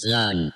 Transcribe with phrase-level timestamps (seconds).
[0.00, 0.52] Son.